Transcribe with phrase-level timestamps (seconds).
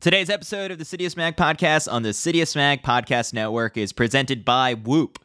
[0.00, 4.46] Today's episode of the CITIUS MAG podcast on the CITIUS MAG podcast network is presented
[4.46, 5.18] by Whoop.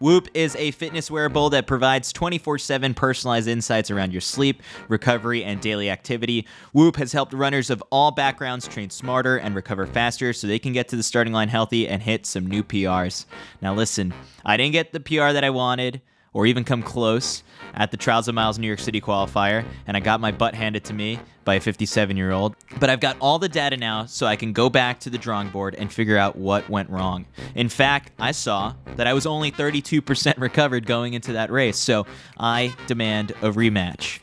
[0.00, 5.44] Whoop is a fitness wearable that provides 24 7 personalized insights around your sleep, recovery,
[5.44, 6.44] and daily activity.
[6.72, 10.72] Whoop has helped runners of all backgrounds train smarter and recover faster so they can
[10.72, 13.26] get to the starting line healthy and hit some new PRs.
[13.62, 14.12] Now, listen,
[14.44, 16.02] I didn't get the PR that I wanted
[16.36, 17.42] or even come close
[17.72, 20.84] at the Trials of Miles New York City qualifier, and I got my butt handed
[20.84, 22.54] to me by a 57 year old.
[22.78, 25.48] But I've got all the data now, so I can go back to the drawing
[25.48, 27.24] board and figure out what went wrong.
[27.54, 32.06] In fact, I saw that I was only 32% recovered going into that race, so
[32.36, 34.18] I demand a rematch.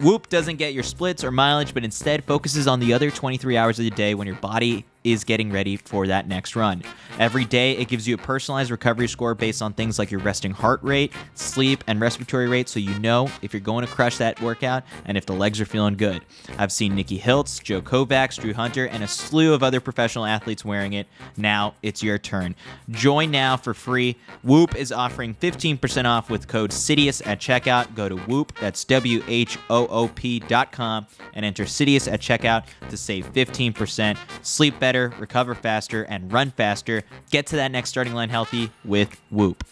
[0.00, 3.80] Whoop doesn't get your splits or mileage, but instead focuses on the other 23 hours
[3.80, 6.82] of the day when your body is getting ready for that next run.
[7.18, 10.52] Every day, it gives you a personalized recovery score based on things like your resting
[10.52, 14.40] heart rate, sleep, and respiratory rate, so you know if you're going to crush that
[14.40, 16.22] workout and if the legs are feeling good.
[16.58, 20.64] I've seen Nikki Hiltz, Joe Kovacs, Drew Hunter, and a slew of other professional athletes
[20.64, 21.06] wearing it.
[21.36, 22.54] Now it's your turn.
[22.90, 24.16] Join now for free.
[24.42, 27.94] Whoop is offering 15% off with code CITIUS at checkout.
[27.94, 32.20] Go to Whoop, that's W H O O P dot com, and enter CITIUS at
[32.20, 34.16] checkout to save 15%.
[34.42, 37.02] Sleep better, recover faster, and run faster.
[37.30, 39.64] Get to that next starting line healthy with Whoop.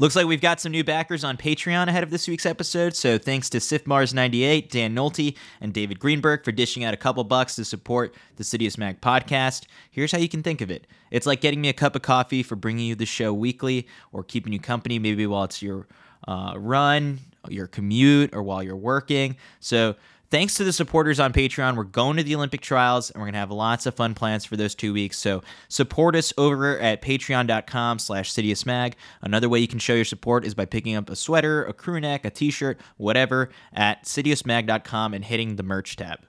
[0.00, 3.18] Looks like we've got some new backers on Patreon ahead of this week's episode, so
[3.18, 7.66] thanks to SifMars98, Dan Nolte, and David Greenberg for dishing out a couple bucks to
[7.66, 9.66] support the CITIUS MAG podcast.
[9.90, 12.42] Here's how you can think of it it's like getting me a cup of coffee
[12.42, 15.86] for bringing you the show weekly or keeping you company maybe while it's your
[16.26, 17.18] uh, run,
[17.50, 19.36] your commute, or while you're working.
[19.58, 19.96] So
[20.30, 23.34] thanks to the supporters on Patreon, we're going to the Olympic trials and we're going
[23.34, 25.18] to have lots of fun plans for those two weeks.
[25.18, 28.94] So support us over at patreon.com slash citiusmag.
[29.20, 32.00] Another way you can show your support is by picking up a sweater, a crew
[32.00, 36.20] neck, a t-shirt, whatever at citiusmag.com and hitting the merch tab.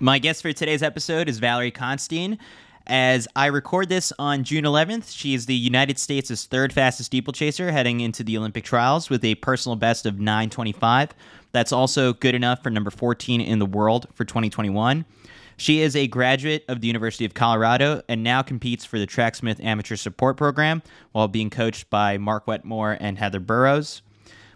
[0.00, 2.38] My guest for today's episode is Valerie Constein.
[2.90, 7.70] As I record this on June 11th, she is the United States' third fastest steeplechaser
[7.70, 11.10] heading into the Olympic trials with a personal best of 925.
[11.52, 15.04] That's also good enough for number 14 in the world for 2021.
[15.56, 19.58] She is a graduate of the University of Colorado and now competes for the Tracksmith
[19.60, 24.02] Amateur Support Program while being coached by Mark Wetmore and Heather Burroughs.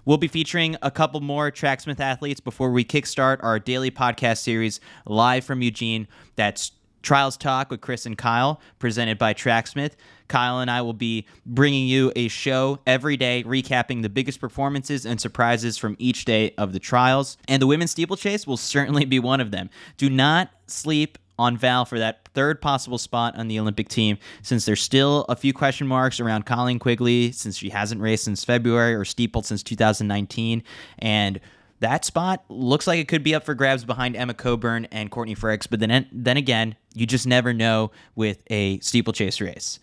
[0.05, 4.81] We'll be featuring a couple more Tracksmith athletes before we kickstart our daily podcast series
[5.07, 6.07] live from Eugene.
[6.37, 9.97] That's Trials Talk with Chris and Kyle, presented by Tracksmith.
[10.33, 15.05] Kyle and I will be bringing you a show every day, recapping the biggest performances
[15.05, 17.37] and surprises from each day of the trials.
[17.49, 19.69] And the women's steeplechase will certainly be one of them.
[19.99, 24.65] Do not sleep on Val for that third possible spot on the Olympic team, since
[24.65, 28.95] there's still a few question marks around Colleen Quigley, since she hasn't raced since February
[28.95, 30.63] or steepled since 2019.
[31.01, 31.41] And
[31.81, 35.35] that spot looks like it could be up for grabs behind Emma Coburn and Courtney
[35.35, 39.79] Frerichs, but then then again, you just never know with a steeplechase race.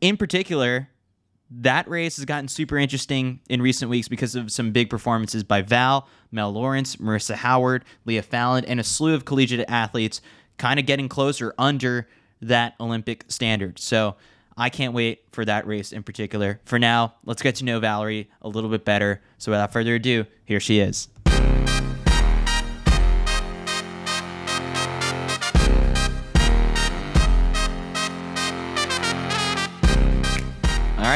[0.00, 0.88] In particular,
[1.50, 5.62] that race has gotten super interesting in recent weeks because of some big performances by
[5.62, 10.20] Val, Mel Lawrence, Marissa Howard, Leah Falland, and a slew of collegiate athletes
[10.58, 12.08] kind of getting closer under
[12.42, 13.78] that Olympic standard.
[13.78, 14.16] So
[14.56, 16.60] I can't wait for that race in particular.
[16.64, 19.22] For now, let's get to know Valerie a little bit better.
[19.38, 21.08] So without further ado, here she is.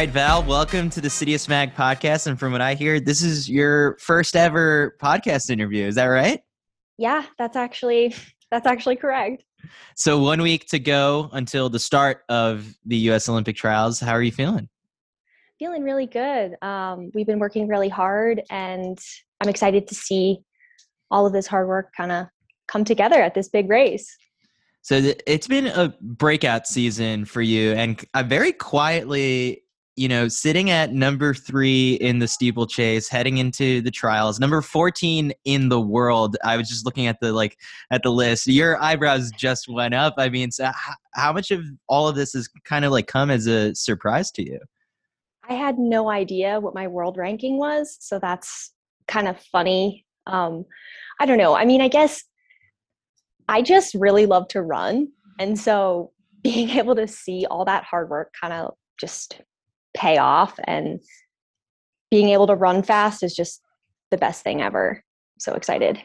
[0.01, 2.27] Right, Val, welcome to the CITIUS MAG podcast.
[2.27, 5.87] And from what I hear, this is your first ever podcast interview.
[5.87, 6.41] Is that right?
[6.97, 8.15] Yeah, that's actually
[8.51, 9.45] that's actually correct.
[9.97, 13.29] So one week to go until the start of the U.S.
[13.29, 14.01] Olympic trials.
[14.01, 14.71] How are you feeling?
[15.59, 16.57] Feeling really good.
[16.63, 18.99] Um, we've been working really hard, and
[19.43, 20.39] I'm excited to see
[21.11, 22.27] all of this hard work kind of
[22.69, 24.17] come together at this big race.
[24.81, 29.65] So it's been a breakout season for you, and I very quietly
[29.97, 35.33] you know, sitting at number three in the steeplechase, heading into the trials, number 14
[35.45, 36.37] in the world.
[36.45, 37.57] I was just looking at the like
[37.91, 38.47] at the list.
[38.47, 40.15] Your eyebrows just went up.
[40.17, 43.31] I mean, so how, how much of all of this has kind of like come
[43.31, 44.61] as a surprise to you?
[45.49, 48.73] I had no idea what my world ranking was, so that's
[49.09, 50.07] kind of funny.
[50.27, 50.65] Um,
[51.19, 51.55] I don't know.
[51.55, 52.23] I mean, I guess
[53.49, 55.09] I just really love to run,
[55.39, 56.13] and so
[56.43, 59.41] being able to see all that hard work kind of just
[59.95, 61.01] pay off and
[62.11, 63.61] being able to run fast is just
[64.11, 65.03] the best thing ever.
[65.39, 66.03] So excited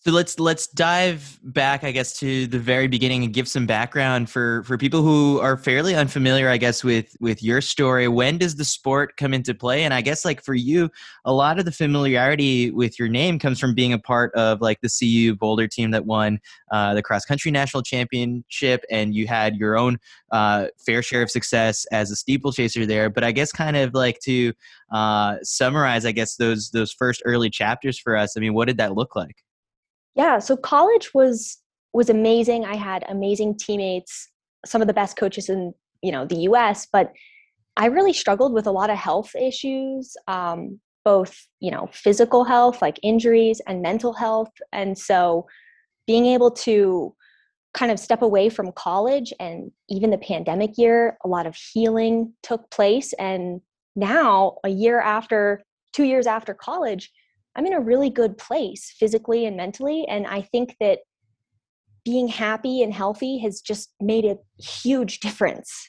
[0.00, 4.30] So let's let's dive back, I guess, to the very beginning and give some background
[4.30, 8.06] for for people who are fairly unfamiliar, I guess, with with your story.
[8.06, 9.82] When does the sport come into play?
[9.82, 10.88] And I guess, like for you,
[11.24, 14.80] a lot of the familiarity with your name comes from being a part of like
[14.82, 16.38] the CU Boulder team that won
[16.70, 19.98] uh, the cross country national championship, and you had your own
[20.30, 23.10] uh, fair share of success as a steeplechaser there.
[23.10, 24.52] But I guess, kind of like to
[24.92, 28.36] uh, summarize, I guess those those first early chapters for us.
[28.36, 29.42] I mean, what did that look like?
[30.18, 31.58] Yeah so college was
[31.94, 32.66] was amazing.
[32.66, 34.28] I had amazing teammates
[34.66, 35.72] some of the best coaches in
[36.02, 37.12] you know the us but
[37.76, 40.78] i really struggled with a lot of health issues um,
[41.08, 44.50] both you know physical health like injuries and mental health.
[44.72, 45.46] And so
[46.06, 47.14] being able to
[47.72, 52.34] kind of step away from college and even the pandemic year a lot of healing
[52.42, 53.14] took place.
[53.14, 53.62] And
[53.96, 55.62] now a year after
[55.94, 57.10] two years after college
[57.56, 60.06] I'm in a really good place physically and mentally.
[60.08, 61.00] And I think that
[62.04, 65.88] being happy and healthy has just made a huge difference.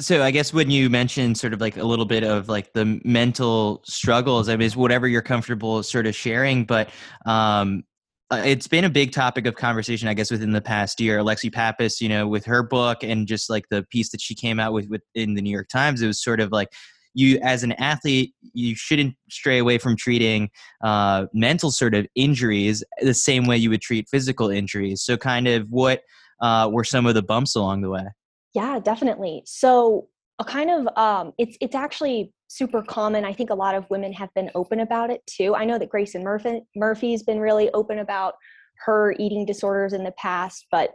[0.00, 3.00] So I guess when you mentioned sort of like a little bit of like the
[3.04, 6.90] mental struggles, I mean, it's whatever you're comfortable sort of sharing, but
[7.24, 7.84] um,
[8.30, 11.18] uh, it's been a big topic of conversation, I guess, within the past year.
[11.18, 14.60] Alexi Pappas, you know, with her book and just like the piece that she came
[14.60, 16.68] out with, with in the New York Times, it was sort of like
[17.18, 20.48] you as an athlete you shouldn't stray away from treating
[20.84, 25.02] uh, mental sort of injuries the same way you would treat physical injuries.
[25.02, 26.02] So kind of what
[26.40, 28.04] uh, were some of the bumps along the way?
[28.54, 29.42] Yeah definitely.
[29.46, 33.24] So a kind of um, it's it's actually super common.
[33.24, 35.56] I think a lot of women have been open about it too.
[35.56, 38.34] I know that grayson murphy murphy's been really open about
[38.86, 40.90] her eating disorders in the past but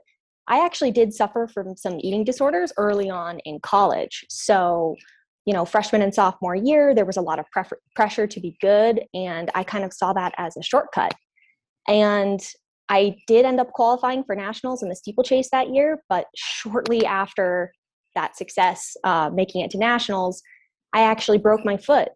[0.47, 4.25] I actually did suffer from some eating disorders early on in college.
[4.29, 4.95] So
[5.45, 7.45] you know, freshman and sophomore year, there was a lot of
[7.95, 9.01] pressure to be good.
[9.13, 11.13] And I kind of saw that as a shortcut.
[11.87, 12.39] And
[12.89, 16.01] I did end up qualifying for nationals in the steeplechase that year.
[16.07, 17.71] But shortly after
[18.15, 20.41] that success, uh, making it to nationals,
[20.93, 22.09] I actually broke my foot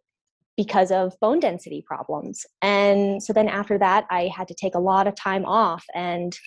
[0.55, 2.45] because of bone density problems.
[2.61, 5.83] And so then after that, I had to take a lot of time off.
[5.93, 6.37] And,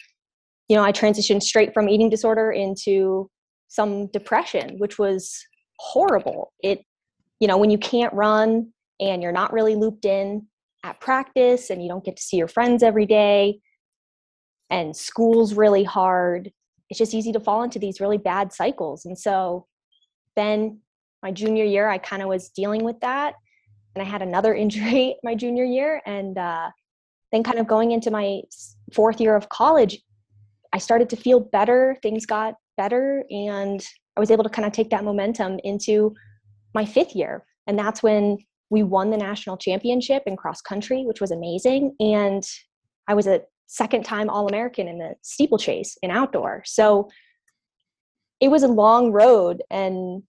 [0.69, 3.31] you know, I transitioned straight from eating disorder into
[3.69, 5.45] some depression, which was
[5.81, 6.53] horrible.
[6.63, 6.85] It,
[7.41, 10.47] you know, when you can't run and you're not really looped in
[10.85, 13.61] at practice and you don't get to see your friends every day
[14.69, 16.53] and school's really hard,
[16.91, 19.07] it's just easy to fall into these really bad cycles.
[19.07, 19.67] And so
[20.37, 20.81] then
[21.23, 23.35] my junior year, I kind of was dealing with that.
[23.95, 26.03] And I had another injury my junior year.
[26.05, 26.71] And uh,
[27.33, 28.43] then, kind of going into my
[28.93, 29.99] fourth year of college,
[30.75, 31.97] I started to feel better.
[32.03, 33.25] Things got better.
[33.31, 33.83] And
[34.17, 36.15] I was able to kind of take that momentum into
[36.75, 37.45] my fifth year.
[37.67, 38.39] And that's when
[38.71, 41.95] we won the national championship in cross country, which was amazing.
[42.01, 42.45] And
[43.09, 46.63] I was a second time All American in the steeplechase in outdoor.
[46.67, 47.09] So
[48.41, 49.63] it was a long road.
[49.71, 50.23] And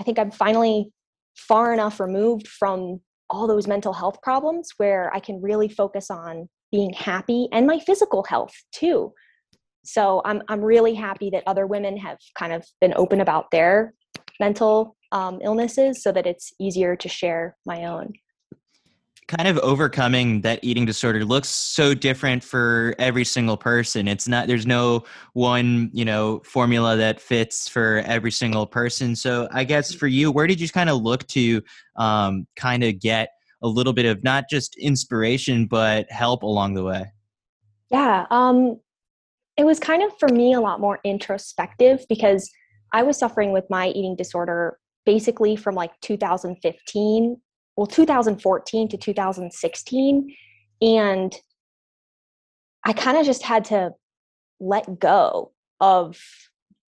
[0.00, 0.92] I think I'm finally
[1.36, 6.48] far enough removed from all those mental health problems where I can really focus on
[6.70, 9.12] being happy and my physical health too
[9.84, 13.94] so i'm i'm really happy that other women have kind of been open about their
[14.40, 18.12] mental um, illnesses so that it's easier to share my own.
[19.26, 24.06] Kind of overcoming that eating disorder looks so different for every single person.
[24.06, 29.16] It's not there's no one you know formula that fits for every single person.
[29.16, 31.62] So i guess for you where did you kind of look to
[31.96, 33.30] um, kind of get
[33.62, 37.10] a little bit of not just inspiration but help along the way?
[37.90, 38.78] Yeah um,
[39.56, 42.50] it was kind of for me a lot more introspective because
[42.92, 47.36] I was suffering with my eating disorder basically from like 2015,
[47.76, 50.36] well, 2014 to 2016.
[50.80, 51.36] And
[52.84, 53.92] I kind of just had to
[54.60, 56.18] let go of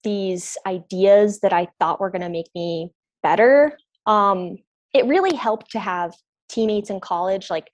[0.04, 2.92] these ideas that I thought were going to make me
[3.23, 3.76] better.
[4.06, 4.58] Um,
[4.94, 6.14] it really helped to have
[6.49, 7.70] teammates in college like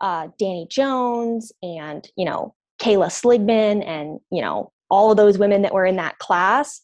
[0.00, 5.62] uh, Dani Jones and, you know, Kayla Sligman and, you know, all of those women
[5.62, 6.80] that were in that class,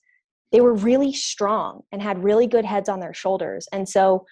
[0.51, 3.69] they were really strong and had really good heads on their shoulders.
[3.73, 4.27] And so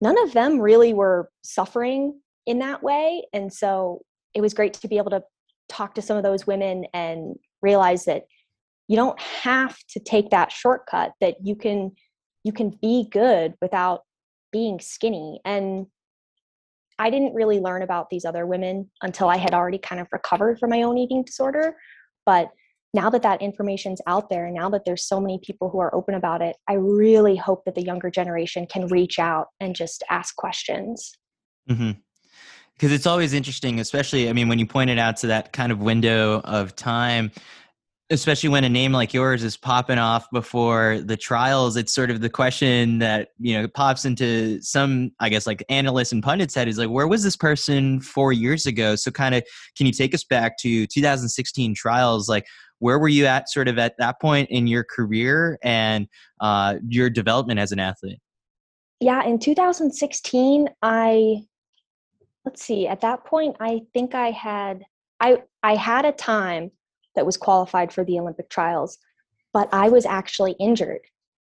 [0.00, 3.24] none of them really were suffering in that way.
[3.32, 4.02] And so
[4.34, 5.22] it was great to be able to
[5.68, 8.24] talk to some of those women and realize that
[8.88, 11.90] you don't have to take that shortcut that you can
[12.44, 14.02] you can be good without
[14.52, 15.86] being skinny and
[16.98, 20.58] I didn't really learn about these other women until I had already kind of recovered
[20.58, 21.76] from my own eating disorder.
[22.24, 22.48] But
[22.94, 25.94] now that that information's out there, and now that there's so many people who are
[25.94, 30.02] open about it, I really hope that the younger generation can reach out and just
[30.10, 31.12] ask questions.
[31.68, 31.98] Mm-hmm.
[32.74, 35.80] because it's always interesting, especially I mean when you pointed out to that kind of
[35.80, 37.32] window of time
[38.10, 42.20] especially when a name like yours is popping off before the trials it's sort of
[42.20, 46.68] the question that you know pops into some i guess like analysts and pundits head
[46.68, 48.96] is like where was this person four years ago?
[48.96, 49.44] So kind of
[49.76, 52.28] can you take us back to 2016 trials?
[52.28, 52.46] Like
[52.78, 56.06] where were you at sort of at that point in your career and
[56.40, 58.20] uh, your development as an athlete?
[59.00, 61.36] Yeah in 2016 i
[62.46, 64.84] let's see at that point i think i had
[65.20, 66.70] i i had a time
[67.16, 68.98] that was qualified for the Olympic trials.
[69.52, 71.00] But I was actually injured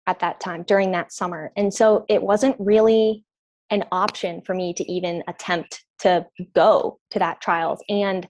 [0.08, 1.52] at that time during that summer.
[1.56, 3.24] And so it wasn't really
[3.70, 7.82] an option for me to even attempt to go to that trials.
[7.88, 8.28] And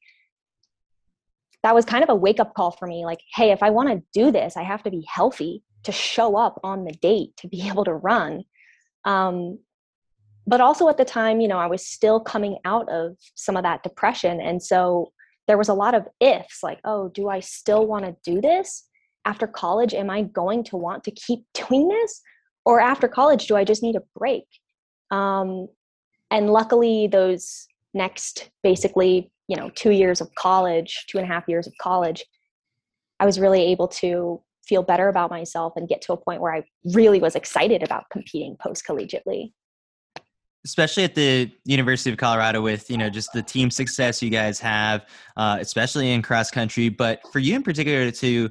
[1.64, 3.90] that was kind of a wake up call for me like, hey, if I want
[3.90, 7.48] to do this, I have to be healthy to show up on the date to
[7.48, 8.44] be able to run.
[9.06, 9.60] Um,
[10.48, 13.64] but also at the time, you know, I was still coming out of some of
[13.64, 14.42] that depression.
[14.42, 15.12] And so
[15.52, 18.88] there was a lot of ifs like, oh, do I still want to do this?
[19.26, 22.22] After college, am I going to want to keep doing this?
[22.64, 24.46] Or after college, do I just need a break?
[25.12, 25.68] Um,
[26.30, 31.44] and luckily, those next basically, you know, two years of college, two and a half
[31.50, 32.24] years of college,
[33.20, 36.56] I was really able to feel better about myself and get to a point where
[36.56, 39.52] I really was excited about competing post collegiately
[40.66, 44.60] especially at the University of Colorado with you know just the team success you guys
[44.60, 45.06] have,
[45.38, 46.90] uh, especially in cross country.
[46.90, 48.50] But for you in particular to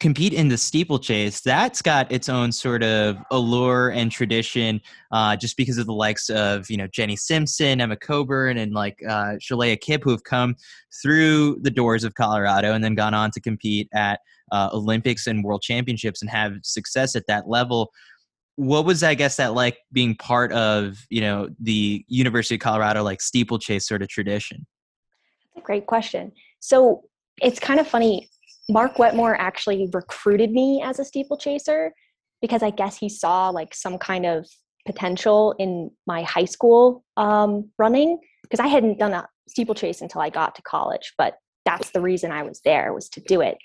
[0.00, 4.80] compete in the steeplechase, that's got its own sort of allure and tradition,
[5.12, 8.98] uh, just because of the likes of you know Jenny Simpson, Emma Coburn, and like
[9.08, 10.56] uh, Shalaya Kipp, who have come
[11.02, 14.20] through the doors of Colorado and then gone on to compete at
[14.50, 17.92] uh, Olympics and World Championships and have success at that level
[18.60, 23.02] what was I guess that like being part of you know the University of Colorado
[23.02, 24.66] like steeplechase sort of tradition?
[25.54, 26.32] That's a great question.
[26.60, 27.04] So
[27.40, 28.28] it's kind of funny.
[28.68, 31.92] Mark Wetmore actually recruited me as a steeplechaser
[32.42, 34.46] because I guess he saw like some kind of
[34.84, 40.28] potential in my high school um, running because I hadn't done a steeplechase until I
[40.28, 43.56] got to college, but that's the reason I was there was to do it.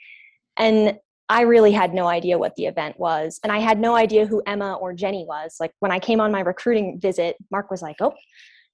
[0.57, 0.97] And
[1.27, 3.39] I really had no idea what the event was.
[3.43, 5.55] And I had no idea who Emma or Jenny was.
[5.59, 8.13] Like when I came on my recruiting visit, Mark was like, oh,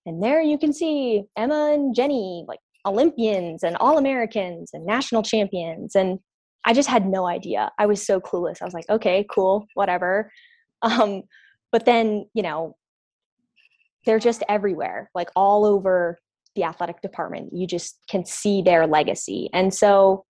[0.06, 5.24] and there you can see Emma and Jenny, like Olympians and All Americans and national
[5.24, 5.96] champions.
[5.96, 6.20] And
[6.66, 7.72] I just had no idea.
[7.80, 8.62] I was so clueless.
[8.62, 10.32] I was like, okay, cool, whatever.
[10.84, 11.22] Um,
[11.72, 12.76] but then, you know,
[14.08, 16.18] they're just everywhere, like all over
[16.56, 17.54] the athletic department.
[17.54, 19.48] You just can see their legacy.
[19.54, 20.26] And so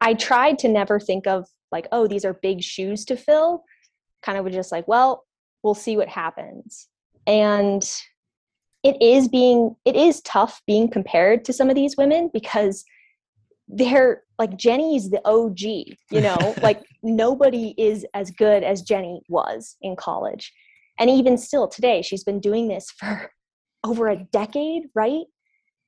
[0.00, 3.64] I tried to never think of like, oh, these are big shoes to fill.
[4.22, 5.24] Kind of was just like, well,
[5.62, 6.88] we'll see what happens.
[7.26, 7.82] And
[8.82, 12.84] it is being it is tough being compared to some of these women because
[13.68, 19.76] they're like Jenny's the OG, you know, like nobody is as good as Jenny was
[19.82, 20.52] in college.
[20.98, 23.30] And even still today, she's been doing this for
[23.84, 25.24] over a decade, right?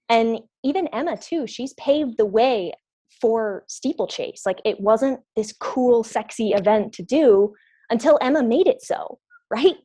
[0.08, 2.72] And even Emma, too, she's paved the way
[3.22, 4.42] for steeplechase.
[4.44, 7.54] Like it wasn't this cool, sexy event to do
[7.88, 9.18] until Emma made it so,
[9.50, 9.76] right?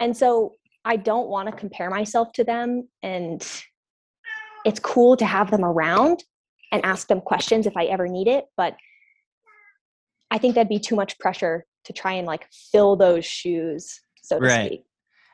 [0.00, 2.88] And so I don't want to compare myself to them.
[3.02, 3.46] And
[4.64, 6.24] it's cool to have them around
[6.72, 8.46] and ask them questions if I ever need it.
[8.56, 8.76] But
[10.30, 14.38] I think that'd be too much pressure to try and like fill those shoes, so
[14.38, 14.66] to right.
[14.66, 14.84] speak.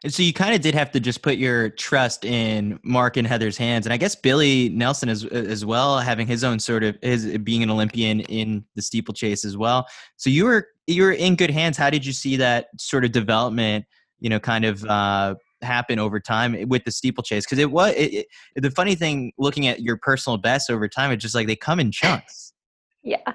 [0.04, 3.26] And so you kind of did have to just put your trust in Mark and
[3.26, 6.96] Heather's hands, and I guess Billy Nelson as as well, having his own sort of
[7.02, 9.86] his being an Olympian in the steeplechase as well.
[10.16, 11.76] So you were you were in good hands.
[11.76, 13.84] How did you see that sort of development?
[14.18, 18.26] You know, kind of uh, happen over time with the steeplechase because it was it,
[18.56, 21.12] it, the funny thing looking at your personal best over time.
[21.12, 22.50] It's just like they come in chunks.
[23.04, 23.32] Yeah,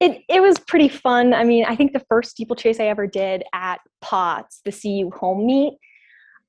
[0.00, 1.34] it it was pretty fun.
[1.34, 5.46] I mean, I think the first steeplechase I ever did at Potts, the CU home
[5.46, 5.74] meet,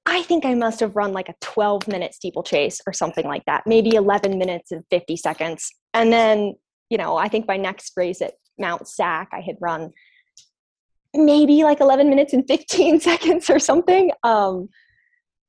[0.06, 3.68] I think I must have run like a 12 minute steeplechase or something like that,
[3.68, 5.70] maybe 11 minutes and 50 seconds.
[5.94, 6.56] And then,
[6.90, 9.92] you know, I think my next race at Mount Sac, I had run
[11.14, 14.12] maybe like 11 minutes and 15 seconds or something.
[14.24, 14.70] Um,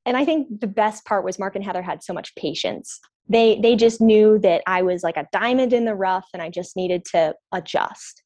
[0.05, 3.59] and I think the best part was Mark and Heather had so much patience they
[3.63, 6.77] they just knew that I was like a diamond in the rough and I just
[6.77, 8.23] needed to adjust.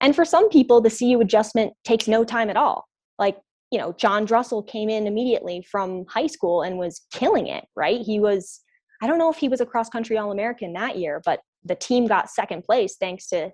[0.00, 2.86] And for some people, the CU adjustment takes no time at all.
[3.18, 3.38] Like,
[3.70, 8.00] you know, John Drussel came in immediately from high school and was killing it, right?
[8.00, 8.60] He was,
[9.02, 11.74] I don't know if he was a cross country All American that year, but the
[11.74, 13.50] team got second place thanks to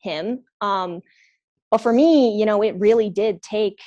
[0.00, 0.44] him.
[0.60, 1.02] Um,
[1.70, 3.78] but for me, you know, it really did take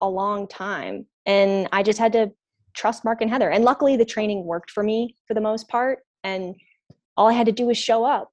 [0.00, 1.06] a long time.
[1.26, 2.30] And I just had to
[2.78, 3.50] trust Mark and Heather.
[3.50, 5.98] And luckily, the training worked for me for the most part.
[6.22, 6.54] And
[7.16, 8.30] all I had to do was show up.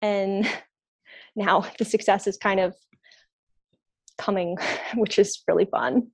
[0.00, 0.48] And
[1.36, 2.74] now the success is kind of
[4.16, 4.56] coming,
[4.94, 6.10] which is really fun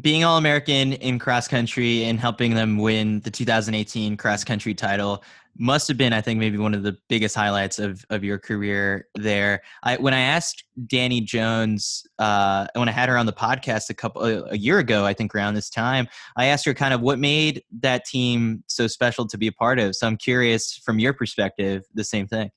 [0.00, 5.22] being all American in cross country and helping them win the 2018 cross country title
[5.58, 9.08] must have been, I think, maybe one of the biggest highlights of, of your career
[9.16, 9.62] there.
[9.82, 13.94] I, when I asked Dani Jones, uh, when I had her on the podcast a
[13.94, 16.06] couple a year ago, I think around this time,
[16.36, 19.80] I asked her kind of what made that team so special to be a part
[19.80, 19.96] of.
[19.96, 22.50] So I'm curious, from your perspective, the same thing.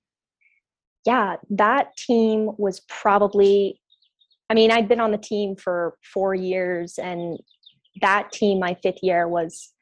[1.06, 3.82] Yeah, that team was probably
[4.54, 7.40] I mean, I'd been on the team for four years, and
[8.02, 9.74] that team, my fifth year, was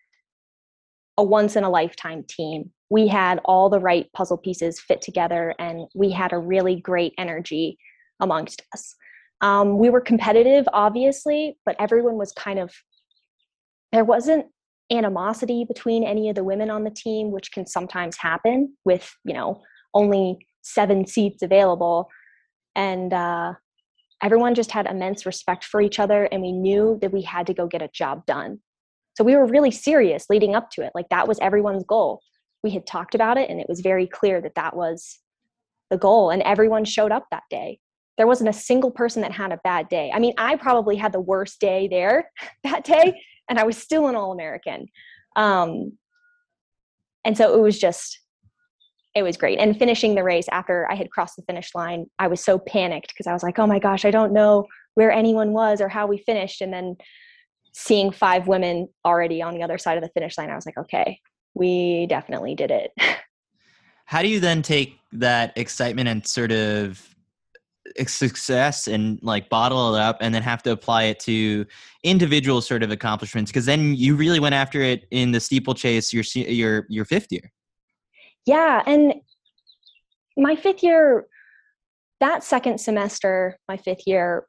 [1.17, 2.71] a once in a lifetime team.
[2.89, 7.13] We had all the right puzzle pieces fit together, and we had a really great
[7.17, 7.79] energy
[8.21, 8.95] amongst us.
[9.41, 12.71] Um, we were competitive, obviously, but everyone was kind of,
[13.91, 14.45] there wasn't
[14.89, 19.33] animosity between any of the women on the team, which can sometimes happen with, you
[19.33, 19.61] know,
[19.93, 22.07] only seven seats available.
[22.73, 23.55] And uh,
[24.21, 27.53] everyone just had immense respect for each other and we knew that we had to
[27.53, 28.59] go get a job done.
[29.17, 32.21] So we were really serious leading up to it like that was everyone's goal.
[32.63, 35.19] We had talked about it and it was very clear that that was
[35.89, 37.79] the goal and everyone showed up that day.
[38.17, 40.11] There wasn't a single person that had a bad day.
[40.13, 42.31] I mean i probably had the worst day there
[42.63, 44.87] that day and i was still an all-american.
[45.35, 45.97] Um,
[47.23, 48.19] and so it was just
[49.13, 49.59] it was great.
[49.59, 53.09] And finishing the race after I had crossed the finish line, I was so panicked
[53.09, 54.65] because I was like, oh my gosh, I don't know
[54.95, 56.61] where anyone was or how we finished.
[56.61, 56.95] And then
[57.73, 60.77] seeing five women already on the other side of the finish line, I was like,
[60.77, 61.19] okay,
[61.53, 62.91] we definitely did it.
[64.05, 67.15] How do you then take that excitement and sort of
[67.97, 71.65] eh, success and like bottle it up and then have to apply it to
[72.03, 76.23] individual sort of accomplishments because then you really went after it in the steeplechase your
[76.35, 77.51] your your fifth year
[78.45, 79.13] yeah and
[80.37, 81.25] my fifth year
[82.19, 84.45] that second semester my fifth year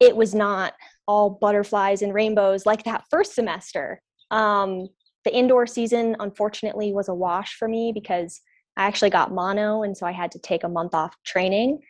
[0.00, 0.74] it was not
[1.06, 4.00] all butterflies and rainbows like that first semester.
[4.30, 4.88] Um,
[5.24, 8.40] the indoor season unfortunately was a wash for me because
[8.76, 11.80] i actually got mono and so i had to take a month off training.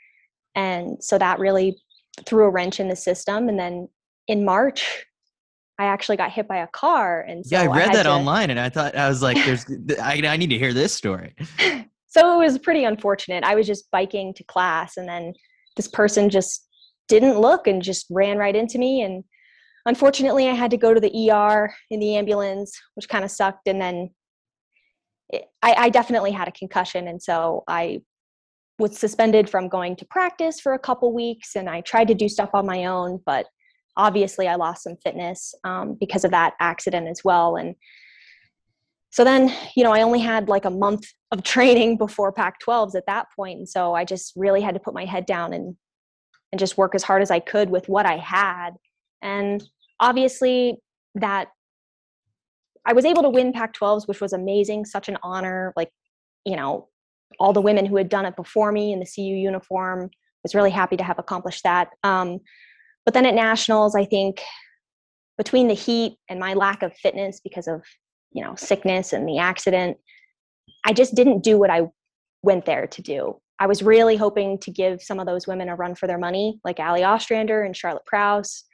[0.54, 1.78] And so that really
[2.24, 3.48] threw a wrench in the system.
[3.50, 3.88] And then
[4.26, 5.04] in march
[5.78, 7.20] I actually got hit by a car.
[7.20, 9.36] And so yeah, I read I that to, online, and I thought I was like,
[9.44, 9.66] "There's,
[10.02, 11.34] I, I need to hear this story."
[12.06, 13.44] so it was pretty unfortunate.
[13.44, 15.34] I was just biking to class, and then
[15.76, 16.66] this person just
[17.08, 19.02] didn't look and just ran right into me.
[19.02, 19.22] And
[19.84, 23.68] unfortunately, I had to go to the ER in the ambulance, which kind of sucked.
[23.68, 24.10] And then
[25.28, 28.00] it, I, I definitely had a concussion, and so I
[28.78, 31.54] was suspended from going to practice for a couple weeks.
[31.54, 33.46] And I tried to do stuff on my own, but
[33.96, 37.56] obviously I lost some fitness um, because of that accident as well.
[37.56, 37.74] And
[39.10, 42.94] so then, you know, I only had like a month of training before Pac 12s
[42.94, 43.58] at that point.
[43.58, 45.76] And so I just really had to put my head down and,
[46.52, 48.70] and just work as hard as I could with what I had.
[49.22, 49.64] And
[50.00, 50.76] obviously
[51.14, 51.48] that
[52.84, 55.72] I was able to win Pac 12s, which was amazing, such an honor.
[55.76, 55.90] Like,
[56.44, 56.88] you know,
[57.40, 60.10] all the women who had done it before me in the CU uniform
[60.42, 61.88] was really happy to have accomplished that.
[62.04, 62.38] Um,
[63.06, 64.42] but then at nationals, I think
[65.38, 67.82] between the heat and my lack of fitness because of
[68.32, 69.96] you know sickness and the accident,
[70.84, 71.88] I just didn't do what I
[72.42, 73.40] went there to do.
[73.58, 76.60] I was really hoping to give some of those women a run for their money,
[76.64, 78.64] like Allie Ostrander and Charlotte Prouse.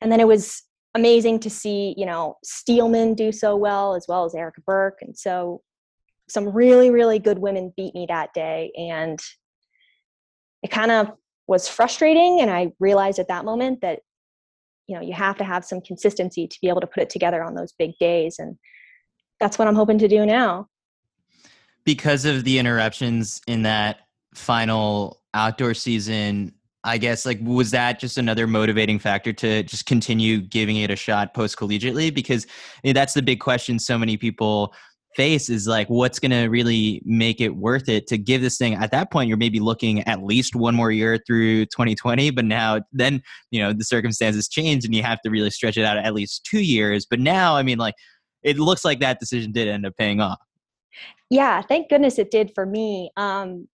[0.00, 0.62] And then it was
[0.94, 4.98] amazing to see, you know, Steelman do so well, as well as Erica Birk.
[5.00, 5.62] And so
[6.28, 8.72] some really, really good women beat me that day.
[8.76, 9.18] And
[10.62, 11.12] it kind of
[11.46, 14.00] was frustrating and i realized at that moment that
[14.86, 17.42] you know you have to have some consistency to be able to put it together
[17.42, 18.56] on those big days and
[19.40, 20.68] that's what i'm hoping to do now.
[21.84, 24.00] Because of the interruptions in that
[24.34, 26.52] final outdoor season
[26.82, 30.96] i guess like was that just another motivating factor to just continue giving it a
[30.96, 32.46] shot post collegiately because
[32.82, 34.74] you know, that's the big question so many people
[35.16, 38.74] face is like what's going to really make it worth it to give this thing.
[38.74, 42.80] At that point you're maybe looking at least one more year through 2020 but now
[42.92, 46.14] then you know the circumstances change and you have to really stretch it out at
[46.14, 47.06] least two years.
[47.08, 47.94] But now i mean like
[48.42, 50.38] it looks like that decision did end up paying off.
[51.30, 53.10] Yeah thank goodness it did for me.
[53.16, 53.68] Um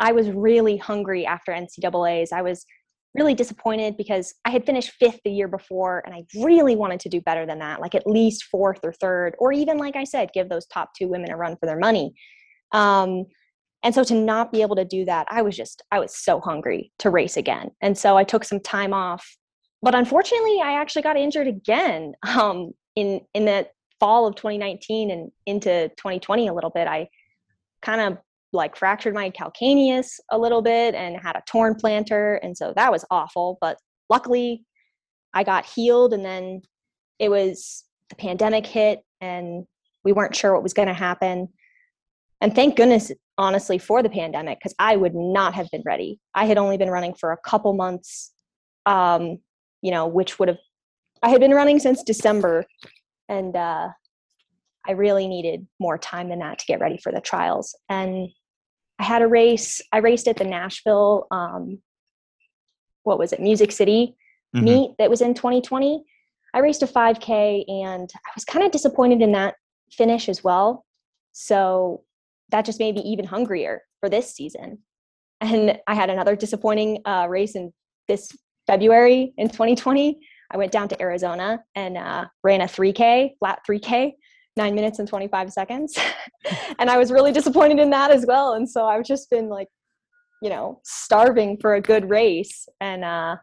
[0.00, 2.66] i was really hungry after ncaa's i was
[3.14, 7.08] really disappointed because I had finished fifth the year before and I really wanted to
[7.08, 10.32] do better than that, like at least fourth or third, or even, like I said,
[10.34, 12.14] give those top two women a run for their money.
[12.72, 13.26] Um,
[13.84, 16.40] and so to not be able to do that, I was just, I was so
[16.40, 17.70] hungry to race again.
[17.80, 19.36] And so I took some time off.
[19.82, 22.14] But unfortunately, I actually got injured again.
[22.26, 23.66] Um, in in the
[24.00, 27.08] fall of 2019 and into 2020 a little bit, I
[27.82, 28.18] kind of
[28.54, 32.92] like fractured my calcaneus a little bit and had a torn plantar, and so that
[32.92, 33.58] was awful.
[33.60, 33.76] But
[34.08, 34.64] luckily,
[35.34, 36.62] I got healed, and then
[37.18, 39.64] it was the pandemic hit, and
[40.04, 41.48] we weren't sure what was going to happen.
[42.40, 46.20] And thank goodness, honestly, for the pandemic, because I would not have been ready.
[46.34, 48.32] I had only been running for a couple months,
[48.86, 49.38] um,
[49.80, 50.58] you know, which would have,
[51.22, 52.66] I had been running since December,
[53.28, 53.88] and uh,
[54.86, 57.74] I really needed more time than that to get ready for the trials.
[57.88, 58.28] And
[59.04, 61.82] I had a race, I raced at the Nashville, um,
[63.02, 64.16] what was it, Music City
[64.56, 64.64] mm-hmm.
[64.64, 66.02] meet that was in 2020.
[66.54, 69.56] I raced a 5K and I was kind of disappointed in that
[69.92, 70.86] finish as well.
[71.32, 72.02] So
[72.48, 74.78] that just made me even hungrier for this season.
[75.42, 77.74] And I had another disappointing uh, race in
[78.08, 78.30] this
[78.66, 80.18] February in 2020.
[80.50, 84.12] I went down to Arizona and uh, ran a 3K, flat 3K,
[84.56, 85.98] nine minutes and 25 seconds.
[86.78, 88.54] and I was really disappointed in that as well.
[88.54, 89.68] And so I've just been like,
[90.42, 92.68] you know, starving for a good race.
[92.80, 93.36] And uh,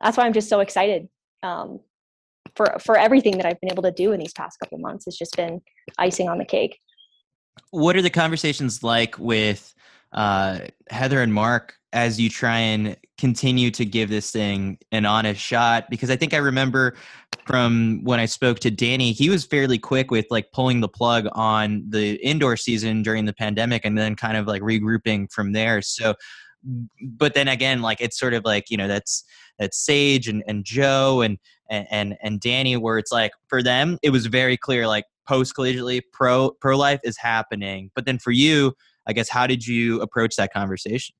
[0.00, 1.08] that's why I'm just so excited
[1.42, 1.80] um,
[2.54, 5.06] for for everything that I've been able to do in these past couple months.
[5.06, 5.60] It's just been
[5.98, 6.78] icing on the cake.
[7.70, 9.74] What are the conversations like with
[10.12, 15.40] uh, Heather and Mark as you try and continue to give this thing an honest
[15.40, 15.90] shot?
[15.90, 16.94] Because I think I remember
[17.46, 21.26] from when I spoke to Dani, he was fairly quick with like pulling the plug
[21.32, 25.82] on the indoor season during the pandemic and then kind of like regrouping from there.
[25.82, 26.14] So,
[27.02, 29.24] but then again, like it's sort of like, you know, that's
[29.58, 34.10] that's Sage and, and Joe and, and and Dani, where it's like for them, it
[34.10, 37.90] was very clear like post collegiately pro pro life is happening.
[37.94, 38.74] But then for you,
[39.06, 41.14] I guess how did you approach that conversation?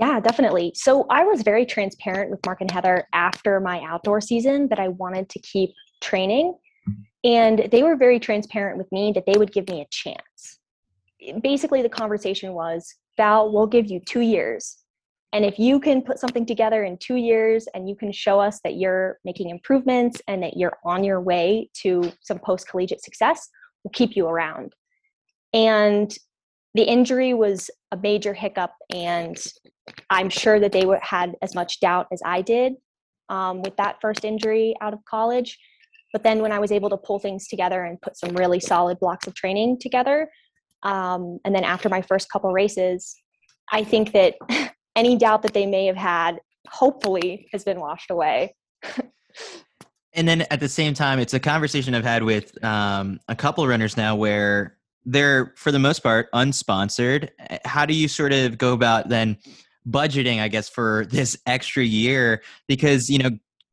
[0.00, 0.72] Yeah, definitely.
[0.74, 4.88] So I was very transparent with Mark and Heather after my outdoor season that I
[4.88, 6.54] wanted to keep training.
[6.88, 7.02] Mm-hmm.
[7.22, 10.58] And they were very transparent with me that they would give me a chance.
[11.22, 14.80] Eh, basically, the conversation was Val, we'll give you two years
[15.32, 18.60] and if you can put something together in two years and you can show us
[18.64, 23.48] that you're making improvements and that you're on your way to some post collegiate success,
[23.84, 24.74] we'll keep you around.
[25.52, 26.12] And
[26.74, 29.36] the injury was a major hiccup, and
[30.08, 32.74] I'm sure that they had as much doubt as I did
[33.28, 35.58] um, with that first injury out of college.
[36.12, 38.98] But then when I was able to pull things together and put some really solid
[38.98, 40.30] blocks of training together,
[40.82, 43.16] um, and then after my first couple races,
[43.72, 44.34] I think that
[44.96, 48.54] any doubt that they may have had hopefully has been washed away.
[50.14, 53.64] and then at the same time, it's a conversation I've had with um, a couple
[53.64, 57.30] of runners now where they're, for the most part, unsponsored.
[57.48, 59.36] Eh, how do you sort of go about then
[59.88, 62.42] budgeting, I guess, for this extra year?
[62.68, 63.30] Because, you know,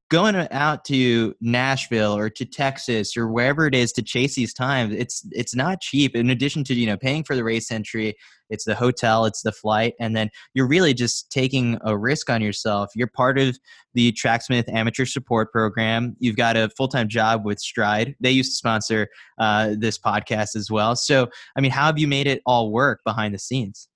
[0.09, 4.93] going out to Nashville or to Texas or wherever it is to chase these times,
[4.93, 6.15] it's it's not cheap.
[6.15, 8.15] In addition to you know paying for the race entry,
[8.49, 12.41] it's the hotel, it's the flight, and then you're really just taking a risk on
[12.41, 12.91] yourself.
[12.95, 13.57] You're part of
[13.93, 16.15] the Tracksmith Amateur Support Program.
[16.19, 18.15] You've got a full time job with Stride.
[18.19, 20.95] They used to sponsor uh, this podcast as well.
[20.95, 23.89] So, I mean, how have you made it all work behind the scenes?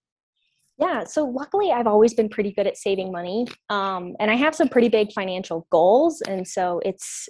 [0.82, 4.56] Yeah, so luckily I've always been pretty good at saving money, um, and I have
[4.56, 7.30] some pretty big financial goals, and so it's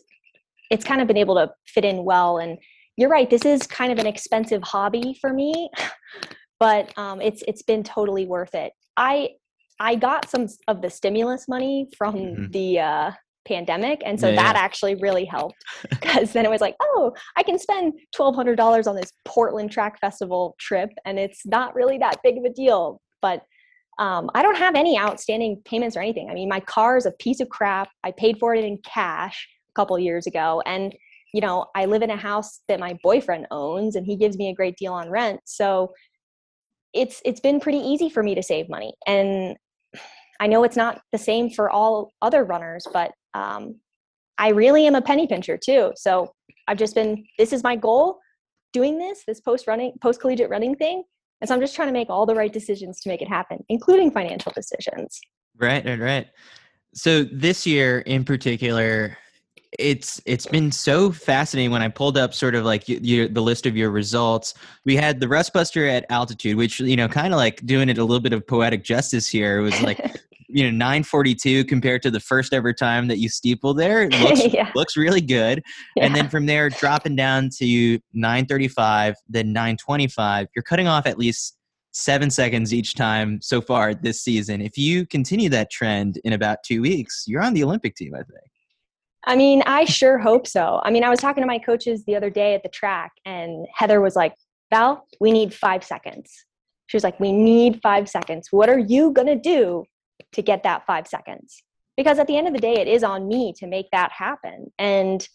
[0.69, 2.37] it's kind of been able to fit in well.
[2.37, 2.57] And
[2.95, 5.69] you're right, this is kind of an expensive hobby for me,
[6.61, 8.71] but um, it's it's been totally worth it.
[8.95, 9.31] I
[9.81, 12.51] I got some of the stimulus money from mm-hmm.
[12.51, 13.11] the uh,
[13.45, 14.61] pandemic, and so yeah, that yeah.
[14.61, 18.87] actually really helped because then it was like, oh, I can spend twelve hundred dollars
[18.87, 23.01] on this Portland Track Festival trip, and it's not really that big of a deal
[23.21, 23.43] but
[23.99, 26.29] um, I don't have any outstanding payments or anything.
[26.29, 27.89] I mean, my car is a piece of crap.
[28.03, 30.93] I paid for it in cash a couple years ago, and
[31.33, 34.49] you know, I live in a house that my boyfriend owns, and he gives me
[34.49, 35.41] a great deal on rent.
[35.45, 35.93] So
[36.93, 39.55] it's it's been pretty easy for me to save money, and
[40.39, 43.75] I know it's not the same for all other runners, but um,
[44.39, 45.93] I really am a penny pincher too.
[45.95, 46.33] So
[46.67, 48.17] I've just been this is my goal
[48.73, 51.03] doing this this post running post collegiate running thing
[51.41, 53.63] and so I'm just trying to make all the right decisions to make it happen,
[53.67, 55.19] including financial decisions.
[55.57, 56.27] Right, right, right.
[56.93, 59.17] So this year in particular,
[59.79, 63.65] it's it's been so fascinating when I pulled up sort of like you, the list
[63.65, 64.53] of your results.
[64.85, 68.03] We had the Rustbuster at altitude, which you know, kind of like doing it a
[68.03, 69.59] little bit of poetic justice here.
[69.59, 70.21] It was like
[70.53, 74.53] you know 942 compared to the first ever time that you steeple there it looks,
[74.53, 74.71] yeah.
[74.75, 75.63] looks really good
[75.95, 76.05] yeah.
[76.05, 81.57] and then from there dropping down to 935 then 925 you're cutting off at least
[81.93, 86.59] seven seconds each time so far this season if you continue that trend in about
[86.63, 88.39] two weeks you're on the olympic team i think
[89.23, 90.81] I mean, I sure hope so.
[90.83, 93.67] I mean, I was talking to my coaches the other day at the track, and
[93.71, 94.33] Heather was like,
[94.71, 96.31] Val, we need five seconds.
[96.87, 98.47] She was like, We need five seconds.
[98.51, 99.85] What are you going to do
[100.33, 101.63] to get that five seconds?
[101.97, 104.71] Because at the end of the day, it is on me to make that happen.
[104.79, 105.27] And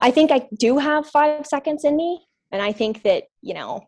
[0.00, 2.24] I think I do have five seconds in me.
[2.50, 3.82] And I think that, you know,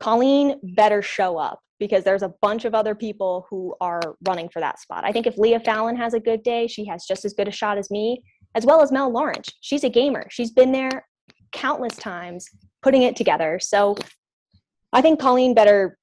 [0.00, 4.60] Colleen better show up because there's a bunch of other people who are running for
[4.60, 5.04] that spot.
[5.04, 7.52] I think if Leah Falland has a good day, she has just as good a
[7.52, 8.22] shot as me,
[8.54, 9.50] as well as Mel Lawrence.
[9.60, 10.26] She's a gamer.
[10.30, 11.06] She's been there
[11.52, 12.46] countless times
[12.82, 13.58] putting it together.
[13.60, 13.96] So
[14.92, 15.98] I think Colleen better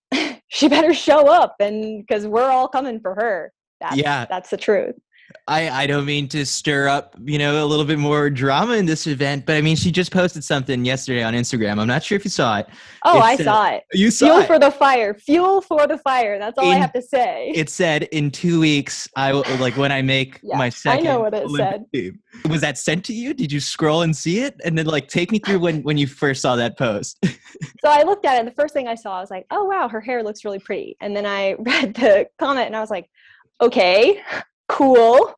[0.54, 3.52] she better show up and because we're all coming for her.
[3.82, 4.96] That's, yeah, that's the truth.
[5.48, 8.86] I, I don't mean to stir up, you know, a little bit more drama in
[8.86, 11.80] this event, but I mean, she just posted something yesterday on Instagram.
[11.80, 12.67] I'm not sure if you saw it.
[13.04, 13.84] Oh, it I said, saw it.
[13.93, 14.48] You saw Fuel it.
[14.48, 15.13] for the fire.
[15.13, 16.39] Fuel for the fire.
[16.39, 17.52] That's all in, I have to say.
[17.56, 21.08] It said in two weeks, I will, like when I make yeah, my second.
[21.08, 21.86] I know what it Olympic said.
[21.93, 22.19] Team.
[22.50, 23.34] Was that sent to you?
[23.34, 24.56] Did you scroll and see it?
[24.63, 27.17] And then like take me through when, when you first saw that post.
[27.26, 29.65] so I looked at it and the first thing I saw, I was like, oh,
[29.65, 30.96] wow, her hair looks really pretty.
[31.02, 33.10] And then I read the comment and I was like,
[33.62, 34.22] okay,
[34.67, 35.34] cool.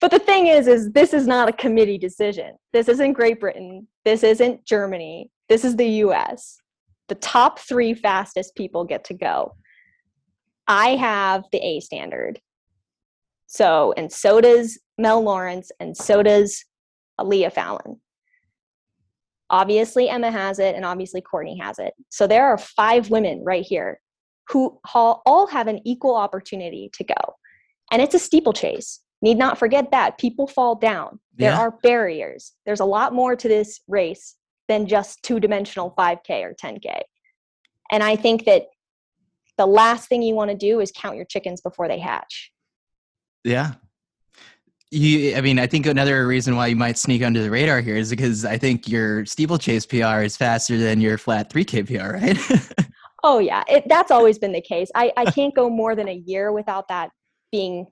[0.00, 2.56] But the thing is is this is not a committee decision.
[2.72, 3.86] This isn't great britain.
[4.04, 5.30] This isn't germany.
[5.48, 6.60] This is the us
[7.10, 9.54] the top three fastest people get to go.
[10.66, 12.40] I have the a standard.
[13.46, 16.64] So and so does mel lawrence and so does
[17.22, 17.96] leah falland.
[19.50, 21.92] Obviously emma has it and obviously courtney has it.
[22.08, 24.00] So there are five women right here
[24.48, 27.36] who all have an equal opportunity to go
[27.90, 31.20] and it's a steeplechase need not forget that people fall down.
[31.36, 31.58] There yeah.
[31.58, 32.52] are barriers.
[32.66, 34.36] There's a lot more to this race
[34.68, 37.00] than just two dimensional 5K or 10K.
[37.90, 38.66] And I think that
[39.58, 42.50] the last thing you want to do is count your chickens before they hatch.
[43.44, 43.72] Yeah.
[44.90, 47.96] You, I mean, I think another reason why you might sneak under the radar here
[47.96, 52.86] is because I think your steeplechase PR is faster than your flat 3K PR, right?
[53.22, 53.62] oh, yeah.
[53.68, 54.90] It, that's always been the case.
[54.94, 57.10] I, I can't go more than a year without that
[57.50, 57.86] being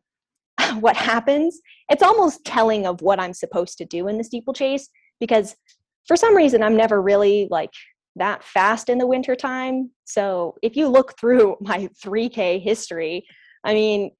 [0.80, 4.88] what happens, it's almost telling of what I'm supposed to do in the steeplechase
[5.20, 5.56] because
[6.06, 7.70] for some reason I'm never really like
[8.16, 9.90] that fast in the wintertime.
[10.04, 13.26] So if you look through my 3K history,
[13.64, 14.10] I mean,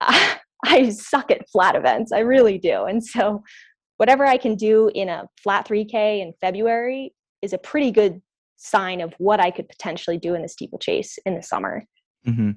[0.00, 2.10] I, I suck at flat events.
[2.10, 2.84] I really do.
[2.86, 3.44] And so
[3.98, 8.20] whatever I can do in a flat 3K in February is a pretty good
[8.56, 11.84] sign of what I could potentially do in the steeplechase in the summer.
[12.26, 12.50] Mm-hmm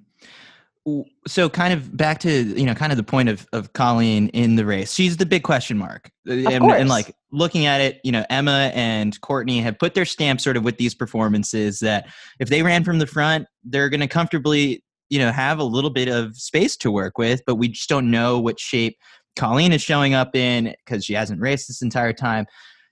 [1.28, 4.56] so kind of back to you know kind of the point of of Colleen in
[4.56, 4.94] the race.
[4.94, 8.72] She's the big question mark, uh, and, and, like looking at it, you know Emma
[8.74, 12.08] and Courtney have put their stamp sort of with these performances that
[12.39, 15.91] if they ran from the front, they're going to comfortably you know have a little
[15.91, 18.98] bit of space to work with, but we just don't know what shape
[19.36, 22.46] Colleen is showing up in because she hasn't raced this entire time.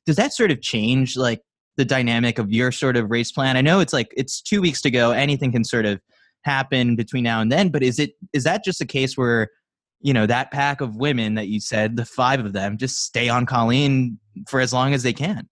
[0.06, 1.42] Does that sort of change like
[1.78, 3.58] the dynamic of your sort of race plan?
[3.58, 5.12] I know it's like it's two weeks to go.
[5.12, 6.00] Anything can sort of
[6.44, 9.50] happen between now and then but is it is that just a case where
[10.02, 13.30] you know that pack of women that you said the five of them just stay
[13.30, 15.48] on colleen for as long as they can?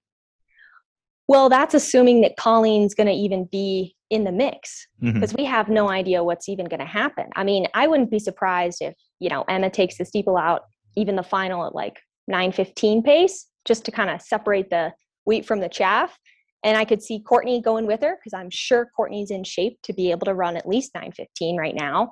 [1.27, 5.41] Well that's assuming that colleen's going to even be in the mix because mm-hmm.
[5.41, 7.27] we have no idea what's even going to happen.
[7.35, 10.61] I mean i wouldn't be surprised if you know emma takes the steeple out
[10.95, 14.93] even the final at like 915 pace just to kind of separate the
[15.25, 16.17] wheat from the chaff
[16.63, 19.93] and I could see Courtney going with her because I'm sure Courtney's in shape to
[19.93, 22.11] be able to run at least 915 right now.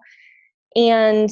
[0.76, 1.30] And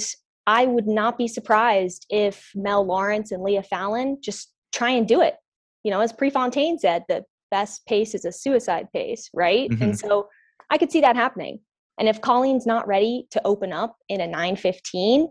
[0.48, 5.22] I would not be surprised if Mel Lawrence and Leah Falland just try and do
[5.22, 5.36] it.
[5.84, 9.70] You know, as Prefontaine said, the best pace is a suicide pace, right?
[9.70, 9.84] Mm-hmm.
[9.84, 10.28] And so
[10.70, 11.60] I could see that happening.
[12.00, 15.28] And if Colleen's not ready to open up in a 915,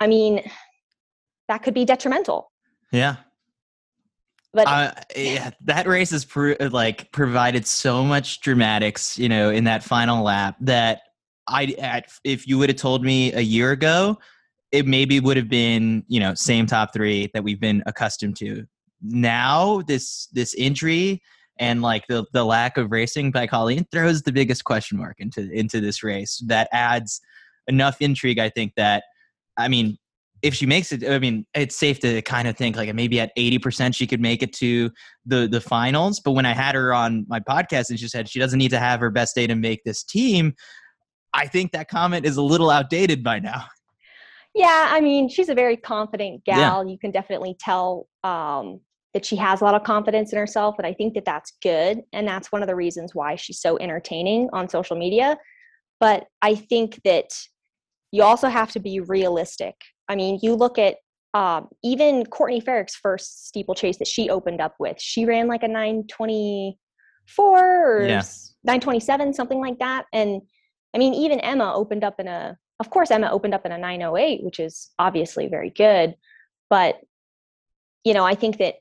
[0.00, 0.42] I mean,
[1.48, 2.52] that could be detrimental.
[2.92, 3.16] Yeah.
[4.52, 9.64] But uh, yeah, that race has pro- like provided so much dramatics, you know, in
[9.64, 11.02] that final lap that
[11.46, 14.18] I, at, if you would have told me a year ago,
[14.72, 18.66] it maybe would have been, you know, same top three that we've been accustomed to.
[19.02, 21.22] Now, this this injury
[21.58, 25.48] and like the the lack of racing by Colleen throws the biggest question mark into
[25.52, 26.42] into this race.
[26.46, 27.20] That adds
[27.66, 28.74] enough intrigue, I think.
[28.76, 29.04] That
[29.56, 29.96] I mean,
[30.42, 33.30] if she makes it, I mean, it's safe to kind of think like maybe at
[33.36, 34.90] 80% she could make it to
[35.26, 36.20] the the finals.
[36.20, 38.78] But when I had her on my podcast and she said she doesn't need to
[38.78, 40.54] have her best day to make this team,
[41.32, 43.66] I think that comment is a little outdated by now.
[44.54, 46.84] Yeah, I mean, she's a very confident gal.
[46.84, 46.90] Yeah.
[46.90, 48.80] You can definitely tell um,
[49.14, 52.00] that she has a lot of confidence in herself, and I think that that's good.
[52.12, 55.38] And that's one of the reasons why she's so entertaining on social media.
[56.00, 57.30] But I think that
[58.10, 59.76] you also have to be realistic
[60.10, 60.96] I mean, you look at
[61.34, 65.68] um, even Courtney Frerich's first steeplechase that she opened up with, she ran like a
[65.68, 66.74] 924
[67.38, 68.22] or Yeah.
[68.64, 70.06] 927, something like that.
[70.12, 70.42] And
[70.92, 73.78] I mean, even Emma opened up in a, of course, Emma opened up in a
[73.78, 76.16] 908, which is obviously very good.
[76.68, 77.00] But,
[78.04, 78.74] you know, I think that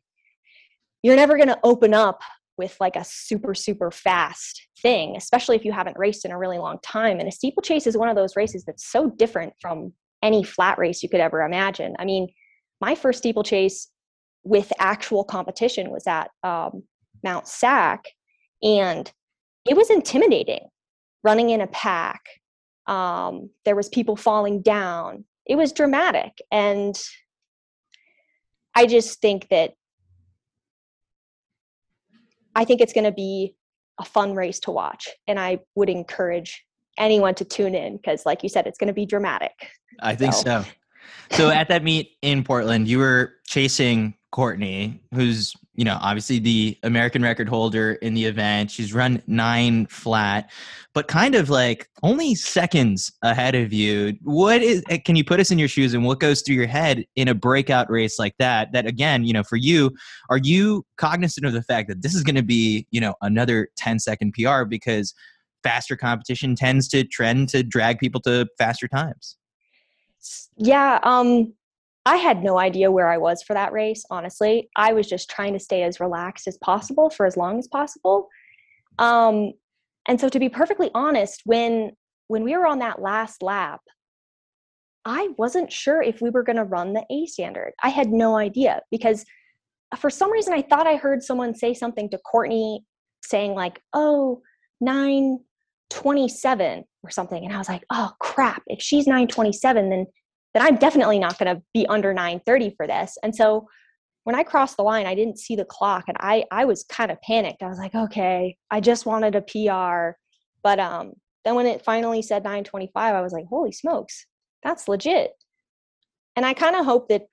[1.03, 2.21] you're never going to open up
[2.57, 6.57] with like a super, super fast thing, especially if you haven't raced in a really
[6.57, 7.19] long time.
[7.19, 11.01] And a steeplechase is one of those races that's so different from any flat race
[11.03, 11.95] you could ever imagine.
[11.99, 12.27] I mean,
[12.81, 13.89] my first steeplechase
[14.43, 16.83] with actual competition was at um,
[17.23, 18.05] Mount Sac,
[18.63, 19.11] and
[19.67, 20.67] it was intimidating
[21.23, 22.21] running in a pack.
[22.87, 25.25] Um, there was people falling down.
[25.45, 26.99] It was dramatic, and
[28.75, 29.73] I just think that
[32.55, 33.55] I think it's going to be
[33.99, 36.63] a fun race to watch, and I would encourage
[36.99, 39.71] anyone to tune in because, like you said, it's going to be dramatic.
[40.01, 40.65] I think So- so.
[41.31, 46.75] So at that meet in Portland, you were chasing Courtney, who's you know obviously the
[46.83, 48.71] American record holder in the event.
[48.71, 50.49] She's run nine flat,
[50.95, 54.15] but kind of like only seconds ahead of you.
[54.23, 54.83] What is?
[54.89, 57.27] eh, Can you put us in your shoes and what goes through your head in
[57.27, 58.71] a breakout race like that?
[58.71, 59.91] That again, you know, for you,
[60.31, 63.69] are you cognizant of the fact that this is going to be you know another
[63.77, 65.13] 10 second PR because
[65.63, 69.37] faster competition tends to trend to drag people to faster times?
[70.57, 71.53] Yeah, um,
[72.05, 74.69] I had no idea where I was for that race, honestly.
[74.75, 78.27] I was just trying to stay as relaxed as possible for as long as possible.
[78.97, 79.53] Um,
[80.07, 81.91] and so to be perfectly honest, when
[82.27, 83.81] when we were on that last lap,
[85.05, 87.73] I wasn't sure if we were going to run the A standard.
[87.81, 89.25] I had no idea because
[89.91, 92.85] uh, for some reason I thought I heard someone say something to Courtney
[93.23, 94.41] saying like, "Oh,
[95.91, 100.05] 927 or something." And I was like, "Oh crap, if she's 927 then
[100.53, 103.67] then I'm definitely not to be under 930 for this." And so
[104.23, 107.11] when I crossed the line, I didn't see the clock and I I was kind
[107.11, 107.63] of panicked.
[107.63, 110.17] I was like, "Okay, I just wanted a PR."
[110.63, 111.13] But um
[111.45, 114.25] then when it finally said 925, I was like, "Holy smokes.
[114.63, 115.31] That's legit."
[116.35, 117.23] And I kind of hope that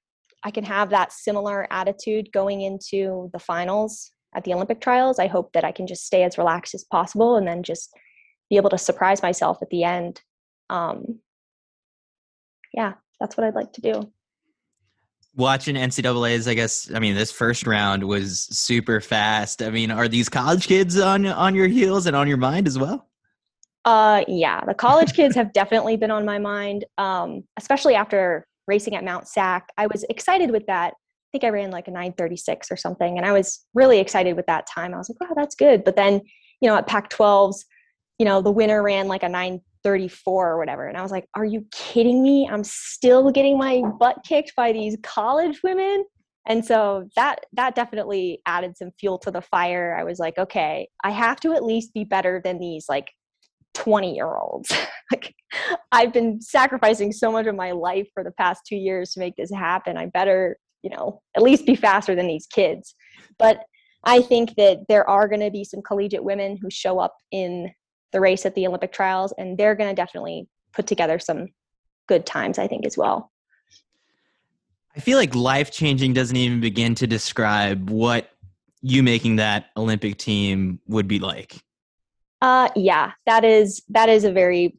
[0.45, 5.19] I can have that similar attitude going into the finals at the Olympic trials.
[5.19, 7.93] I hope that I can just stay as relaxed as possible and then just
[8.51, 10.21] be able to surprise myself at the end.
[10.71, 11.21] Um,
[12.73, 14.13] yeah, that's what I'd like to do.
[15.35, 16.91] watching NCAA's, I guess.
[16.95, 19.63] I mean, this first round was super fast.
[19.63, 22.79] I mean, are these college kids on on your heels and on your mind as
[22.79, 23.09] well?
[23.85, 28.97] Uh, yeah, the college kids have definitely been on my mind, um, especially after racing
[28.97, 29.69] at Mount Sac.
[29.79, 30.95] I was excited with that.
[30.95, 34.47] I think I ran like a 936 or something, and I was really excited with
[34.47, 34.93] that time.
[34.93, 35.85] I was like, wow, that's good.
[35.85, 36.21] But then,
[36.61, 37.65] you know, at Pac 12s,
[38.19, 40.87] you know, the winner ran like a 934 or whatever.
[40.87, 42.49] And I was like, are you kidding me?
[42.51, 46.05] I'm still getting my butt kicked by these college women.
[46.49, 49.97] And so that that definitely added some fuel to the fire.
[49.99, 53.11] I was like, okay, I have to at least be better than these like
[53.75, 54.73] 20 year olds.
[55.13, 55.35] like
[55.93, 59.37] I've been sacrificing so much of my life for the past 2 years to make
[59.37, 59.97] this happen.
[59.97, 62.95] I better, you know, at least be faster than these kids.
[63.39, 63.65] But
[64.05, 67.73] I think that there are going to be some collegiate women who show up in
[68.13, 71.49] the race at the Olympic trials and they're going to definitely put together some
[72.07, 73.33] good times I think as well.
[74.97, 78.31] I feel like life changing doesn't even begin to describe what
[78.81, 81.57] you making that Olympic team would be like.
[82.41, 84.79] Uh yeah, that is that is a very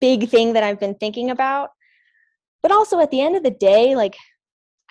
[0.00, 1.70] big thing that I've been thinking about.
[2.62, 4.16] But also at the end of the day, like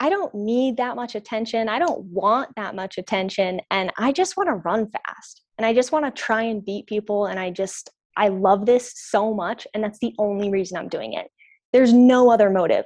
[0.01, 1.69] I don't need that much attention.
[1.69, 5.43] I don't want that much attention and I just want to run fast.
[5.59, 8.93] And I just want to try and beat people and I just I love this
[8.95, 11.27] so much and that's the only reason I'm doing it.
[11.71, 12.83] There's no other motive.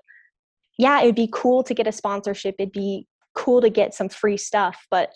[0.78, 2.56] Yeah, it'd be cool to get a sponsorship.
[2.60, 5.14] It'd be cool to get some free stuff, but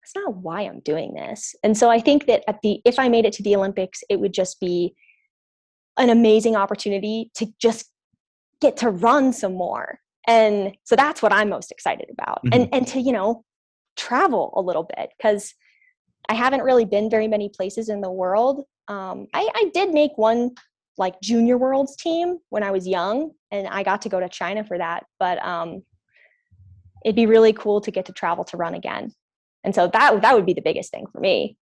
[0.00, 1.56] that's not why I'm doing this.
[1.64, 4.20] And so I think that at the if I made it to the Olympics, it
[4.20, 4.94] would just be
[5.98, 7.90] an amazing opportunity to just
[8.60, 9.98] get to run some more.
[10.26, 12.40] And so that's what I'm most excited about.
[12.52, 13.44] And and to, you know,
[13.96, 15.54] travel a little bit because
[16.28, 18.64] I haven't really been very many places in the world.
[18.88, 20.52] Um, I, I did make one
[20.98, 24.62] like junior worlds team when I was young, and I got to go to China
[24.64, 25.04] for that.
[25.18, 25.82] But um,
[27.04, 29.12] it'd be really cool to get to travel to run again
[29.64, 31.56] and so that that would be the biggest thing for me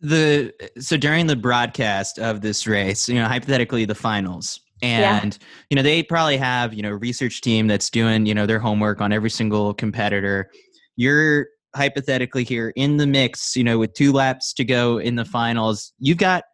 [0.00, 5.38] The so during the broadcast of this race, you know, hypothetically the finals, and
[5.70, 9.00] you know they probably have you know research team that's doing you know their homework
[9.00, 10.50] on every single competitor.
[10.96, 15.24] You're hypothetically here in the mix, you know, with two laps to go in the
[15.24, 15.92] finals.
[15.98, 16.44] You've got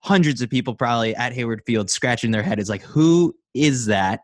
[0.00, 2.58] hundreds of people probably at Hayward Field scratching their head.
[2.58, 4.20] Is like, who is that?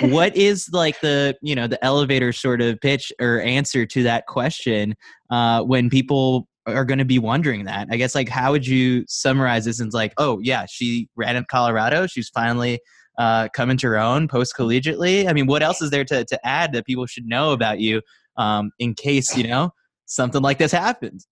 [0.00, 4.26] what is like the you know the elevator sort of pitch or answer to that
[4.26, 4.94] question
[5.30, 7.88] uh, when people are going to be wondering that.
[7.90, 11.36] I guess like how would you summarize this and it's like oh yeah she ran
[11.36, 12.80] in colorado she's finally
[13.18, 16.46] uh, coming to her own post collegiately i mean what else is there to, to
[16.46, 18.00] add that people should know about you
[18.36, 19.70] um, in case you know
[20.06, 21.26] something like this happens?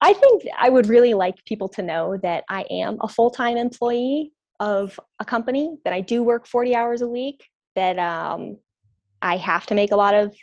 [0.00, 3.56] I think I would really like people to know that I am a full time
[3.56, 8.58] employee of a company, that I do work 40 hours a week, that um,
[9.22, 10.34] I have to make a lot of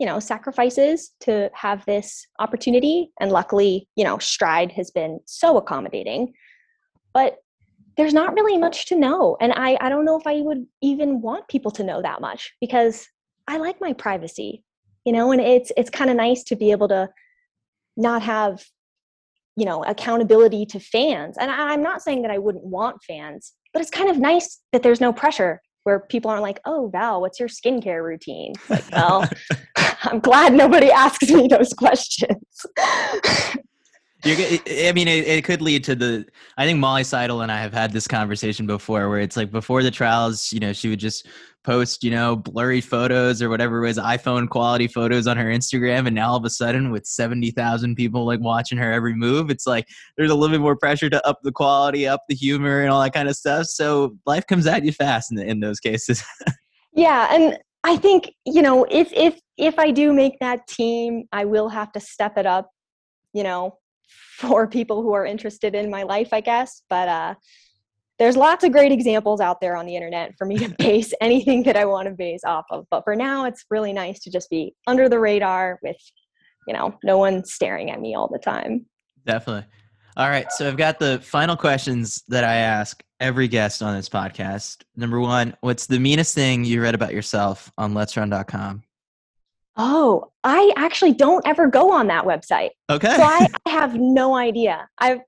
[0.00, 3.12] you know sacrifices to have this opportunity.
[3.20, 6.32] And luckily you know stride has been so accommodating.
[7.14, 7.36] But
[7.96, 9.36] there's not really much to know.
[9.40, 12.52] And i i don't know if i would even want people to know that much
[12.60, 13.06] because
[13.46, 14.64] i like my privacy
[15.04, 17.08] you know and it's it's kind of nice to be able to
[17.96, 18.64] not have
[19.56, 21.36] you know accountability to fans.
[21.38, 24.60] And I, i'm not saying that i wouldn't want fans but it's kind of nice
[24.72, 28.52] that there's no pressure where people aren't like oh val what's your skincare routine?
[28.68, 29.28] Like well
[30.04, 32.66] i'm glad nobody asks me those questions
[34.22, 36.26] You're, I mean, it, it, could lead to the.
[36.58, 39.82] I think Molly Seidel and I have had this conversation before, where it's like before
[39.82, 41.26] the trials, you know, she would just
[41.64, 46.06] post, you know, blurry photos or whatever it was, iPhone quality photos on her Instagram,
[46.06, 49.48] and now all of a sudden, with seventy thousand people like watching her every move,
[49.48, 49.86] it's like
[50.18, 53.00] there's a little bit more pressure to up the quality, up the humor, and all
[53.00, 53.66] that kind of stuff.
[53.66, 56.22] So life comes at you fast in, in those cases.
[56.92, 61.44] yeah, and I think you know if if if I do make that team, I
[61.44, 62.70] will have to step it up.
[63.32, 63.78] You know,
[64.40, 66.82] for people who are interested in my life, I guess.
[66.88, 67.34] But uh,
[68.18, 71.62] there's lots of great examples out there on the internet for me to base anything
[71.64, 72.86] that I want to base off of.
[72.90, 75.96] But for now, it's really nice to just be under the radar with,
[76.66, 78.86] you know, no one staring at me all the time.
[79.26, 79.66] Definitely.
[80.16, 80.50] All right.
[80.52, 84.82] So I've got the final questions that I ask every guest on this podcast.
[84.96, 88.82] Number one, what's the meanest thing you read about yourself on letsrun.com?
[89.76, 92.70] Oh, I actually don't ever go on that website.
[92.90, 93.14] Okay.
[93.14, 94.88] So I, I have no idea.
[94.98, 95.20] I've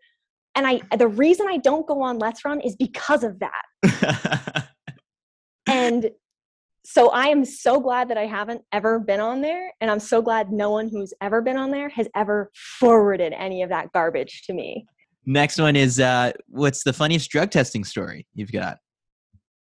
[0.54, 4.68] and I the reason I don't go on Let's Run is because of that.
[5.66, 6.10] and
[6.84, 10.20] so I am so glad that I haven't ever been on there, and I'm so
[10.20, 14.42] glad no one who's ever been on there has ever forwarded any of that garbage
[14.46, 14.86] to me.
[15.24, 18.78] Next one is uh, what's the funniest drug testing story you've got?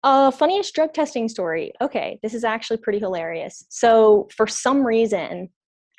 [0.04, 1.74] Uh, funniest drug testing story.
[1.82, 3.66] Okay, this is actually pretty hilarious.
[3.70, 5.50] So, for some reason,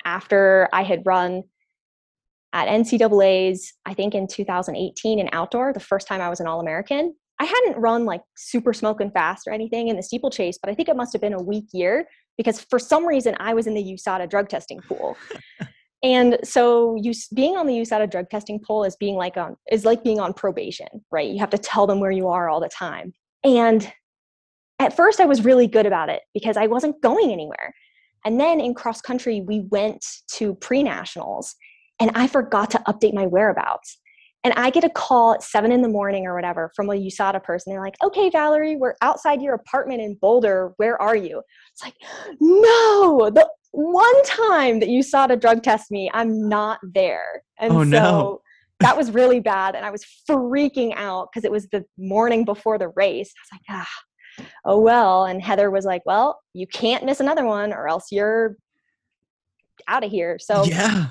[0.05, 1.43] after I had run
[2.53, 6.61] at NCAA's, I think in 2018 in outdoor, the first time I was an All
[6.61, 10.75] American, I hadn't run like super smoking fast or anything in the steeplechase, but I
[10.75, 12.07] think it must have been a weak year
[12.37, 15.17] because for some reason I was in the USADA drug testing pool.
[16.01, 19.83] and so you being on the USADA drug testing pool is being like on is
[19.83, 21.29] like being on probation, right?
[21.29, 23.13] You have to tell them where you are all the time.
[23.43, 23.91] And
[24.79, 27.73] at first, I was really good about it because I wasn't going anywhere.
[28.25, 31.55] And then in cross country, we went to pre nationals
[31.99, 33.99] and I forgot to update my whereabouts.
[34.45, 37.43] And I get a call at seven in the morning or whatever from a USADA
[37.43, 37.73] person.
[37.73, 40.71] They're like, okay, Valerie, we're outside your apartment in Boulder.
[40.77, 41.41] Where are you?
[41.73, 41.95] It's like,
[42.39, 47.43] no, the one time that you saw to drug test me, I'm not there.
[47.59, 48.41] And oh, so no.
[48.79, 49.75] that was really bad.
[49.75, 53.31] And I was freaking out because it was the morning before the race.
[53.35, 53.89] I was like, ah,
[54.65, 58.55] oh well and heather was like well you can't miss another one or else you're
[59.87, 61.07] out of here so yeah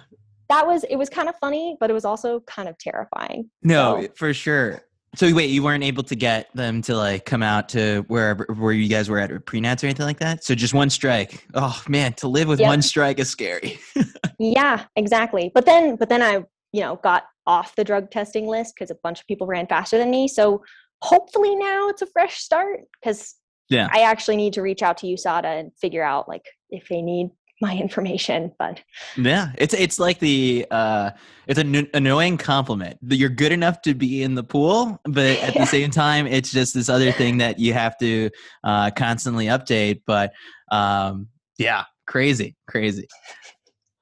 [0.48, 4.02] that was it was kind of funny but it was also kind of terrifying no
[4.02, 4.08] so.
[4.14, 4.82] for sure
[5.14, 8.72] so wait you weren't able to get them to like come out to wherever where
[8.72, 10.44] you guys were at pre-nats or anything like that?
[10.44, 11.46] So just one strike.
[11.54, 12.68] Oh man to live with yep.
[12.68, 13.78] one strike is scary.
[14.40, 15.50] Yeah exactly.
[15.52, 18.94] But then but then i you know got off the drug testing list because a
[19.02, 20.28] bunch of people ran faster than me.
[20.28, 20.62] So
[21.02, 23.34] hopefully now it's a fresh start because
[23.68, 23.88] yeah.
[23.92, 27.30] I actually need to reach out to usada and figure out like if they need
[27.60, 28.80] my information but
[29.16, 31.10] yeah it's it's like the uh
[31.46, 35.54] it's an annoying compliment that you're good enough to be in the pool but at
[35.54, 35.62] yeah.
[35.62, 38.30] the same time it's just this other thing that you have to
[38.64, 40.32] uh constantly update but
[40.70, 41.28] um
[41.58, 43.06] yeah crazy crazy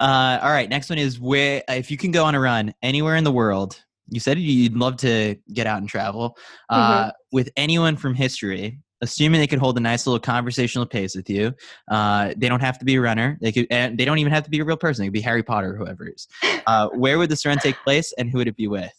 [0.00, 3.16] uh all right next one is where if you can go on a run anywhere
[3.16, 6.36] in the world you said you'd love to get out and travel
[6.68, 7.10] uh, mm-hmm.
[7.32, 11.54] with anyone from history assuming they could hold a nice little conversational pace with you
[11.90, 14.44] uh, they don't have to be a runner they could and they don't even have
[14.44, 16.28] to be a real person it could be harry potter or whoever it is
[16.66, 18.92] uh, where would this run take place and who would it be with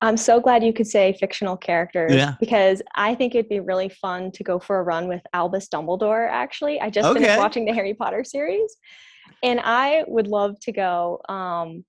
[0.00, 2.34] i'm so glad you could say fictional characters yeah.
[2.40, 6.28] because i think it'd be really fun to go for a run with albus dumbledore
[6.30, 7.20] actually i just okay.
[7.20, 8.76] finished watching the harry potter series
[9.42, 11.84] and i would love to go um,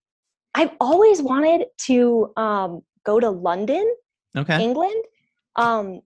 [0.55, 3.91] I've always wanted to um, go to London,
[4.37, 4.61] okay.
[4.61, 5.03] England.
[5.55, 6.01] Um,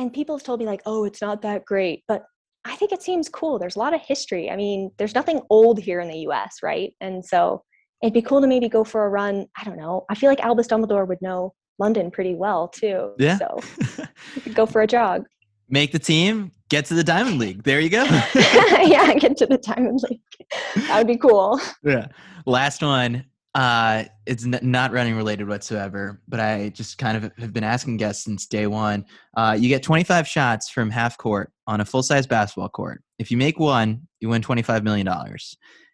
[0.00, 2.22] and people have told me like, oh, it's not that great, but
[2.64, 3.58] I think it seems cool.
[3.58, 4.50] There's a lot of history.
[4.50, 6.92] I mean, there's nothing old here in the US, right?
[7.02, 7.62] And so
[8.02, 9.46] it'd be cool to maybe go for a run.
[9.58, 10.06] I don't know.
[10.08, 13.12] I feel like Albus Dumbledore would know London pretty well too.
[13.18, 13.38] Yeah.
[13.38, 13.60] So
[14.34, 15.26] you could go for a jog.
[15.68, 17.62] Make the team, get to the Diamond League.
[17.62, 18.04] There you go.
[18.34, 20.20] yeah, get to the Diamond League.
[20.88, 21.60] That would be cool.
[21.82, 22.06] Yeah.
[22.46, 23.26] Last one.
[23.54, 27.96] Uh, it's n- not running related whatsoever, but I just kind of have been asking
[27.96, 29.04] guests since day one.
[29.36, 33.02] Uh, you get 25 shots from half court on a full size basketball court.
[33.18, 35.08] If you make one, you win $25 million.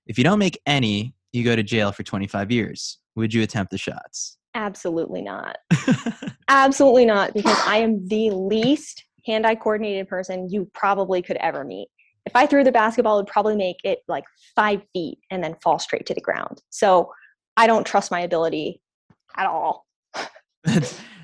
[0.06, 2.98] If you don't make any, you go to jail for 25 years.
[3.14, 4.36] Would you attempt the shots?
[4.54, 5.56] Absolutely not.
[6.48, 11.64] Absolutely not, because I am the least hand eye coordinated person you probably could ever
[11.64, 11.88] meet.
[12.26, 15.56] If I threw the basketball, it would probably make it like five feet and then
[15.62, 16.62] fall straight to the ground.
[16.70, 17.10] So
[17.56, 18.80] I don't trust my ability
[19.36, 19.86] at all.
[20.66, 20.80] uh,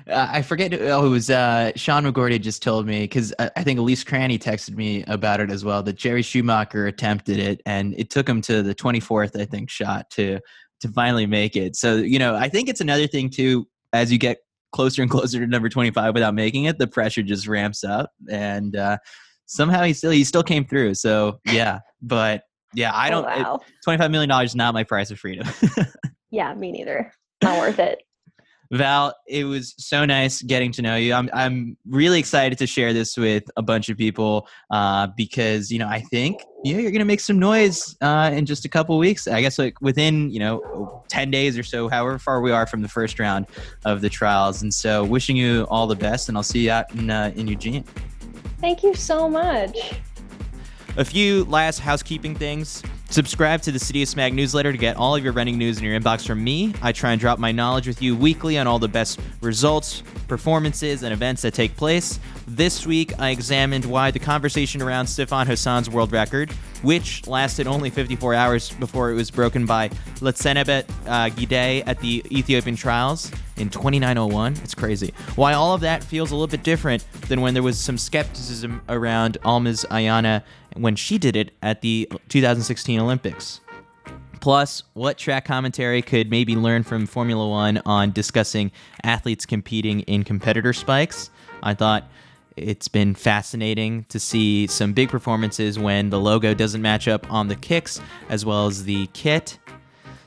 [0.07, 0.73] I forget.
[0.73, 4.39] Oh, it was uh, Sean McGorty just told me because I, I think Elise Cranny
[4.39, 5.83] texted me about it as well.
[5.83, 10.09] That Jerry Schumacher attempted it, and it took him to the 24th, I think, shot
[10.11, 10.39] to
[10.81, 11.75] to finally make it.
[11.75, 13.67] So you know, I think it's another thing too.
[13.91, 14.37] As you get
[14.71, 18.75] closer and closer to number 25 without making it, the pressure just ramps up, and
[18.75, 18.97] uh,
[19.45, 20.95] somehow he still he still came through.
[20.95, 23.25] So yeah, but yeah, I don't.
[23.25, 23.55] Oh, wow.
[23.55, 25.47] it, 25 million dollars is not my price of freedom.
[26.33, 27.13] Yeah, me neither.
[27.43, 28.01] Not worth it.
[28.71, 31.13] Val, it was so nice getting to know you.
[31.13, 35.77] I'm I'm really excited to share this with a bunch of people uh, because you
[35.77, 39.27] know I think yeah you're gonna make some noise uh, in just a couple weeks.
[39.27, 42.81] I guess like within you know ten days or so, however far we are from
[42.81, 43.45] the first round
[43.85, 44.63] of the trials.
[44.63, 47.47] And so, wishing you all the best, and I'll see you out in uh, in
[47.47, 47.83] Eugene.
[48.59, 49.77] Thank you so much.
[50.97, 52.81] A few last housekeeping things.
[53.13, 55.99] Subscribe to the CITIUS MAG newsletter to get all of your running news in your
[55.99, 56.73] inbox from me.
[56.81, 61.03] I try and drop my knowledge with you weekly on all the best results, performances,
[61.03, 62.19] and events that take place.
[62.47, 66.49] This week, I examined why the conversation around Sifan Hassan's world record,
[66.81, 69.89] which lasted only 54 hours before it was broken by
[70.19, 74.53] Letesenbet uh, Gidey at the Ethiopian trials in 2901.
[74.63, 75.13] It's crazy.
[75.35, 78.81] Why all of that feels a little bit different than when there was some skepticism
[78.89, 80.41] around Almaz Ayana
[80.75, 83.61] when she did it at the 2016 Olympics.
[84.39, 88.71] Plus, what track commentary could maybe learn from Formula One on discussing
[89.03, 91.29] athletes competing in competitor spikes?
[91.61, 92.09] I thought
[92.57, 97.47] it's been fascinating to see some big performances when the logo doesn't match up on
[97.47, 99.59] the kicks as well as the kit.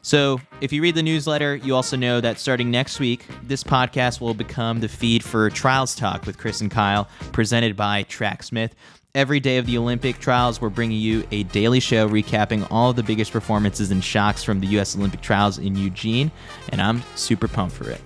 [0.01, 4.21] So, if you read the newsletter, you also know that starting next week, this podcast
[4.21, 8.71] will become the feed for Trials Talk with Chris and Kyle, presented by Tracksmith.
[9.17, 12.97] Every day of the Olympic trials, we're bringing you a daily show recapping all of
[12.97, 14.95] the biggest performances and shocks from the U.S.
[14.95, 16.31] Olympic trials in Eugene,
[16.69, 18.03] and I'm super pumped for it.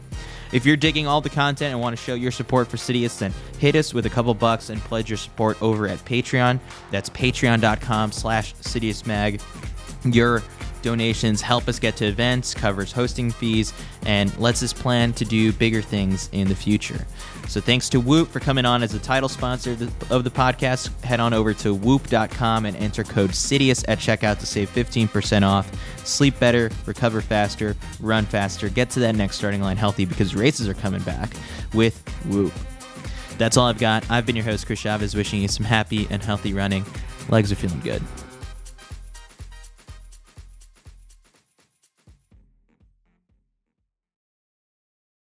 [0.53, 3.35] If you're digging all the content and want to show your support for Citius, then
[3.59, 6.61] hit us with a couple bucks and pledge your support over at Patreon.
[6.93, 9.43] That's patreon.com slash CitiusMag.
[10.15, 10.45] Your
[10.83, 13.73] donations help us get to events, covers hosting fees,
[14.07, 17.05] and lets us plan to do bigger things in the future.
[17.51, 20.89] So thanks to Whoop for coming on as the title sponsor of the, podcast.
[21.03, 25.69] Head on over to whoop.com and enter code CITIUS at checkout to save 15% off.
[26.07, 30.69] Sleep better, recover faster, run faster, get to that next starting line healthy because races
[30.69, 31.33] are coming back
[31.75, 32.53] with Whoop.
[33.37, 34.09] That's all I've got.
[34.09, 36.87] I've been your host, Chris Chavez, wishing you some happy and healthy running.
[37.31, 38.01] Legs are feeling good.